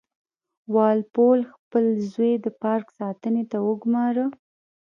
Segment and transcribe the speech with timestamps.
[0.73, 4.25] وال پول خپل زوی د پارک ساتنې ته وګوماره.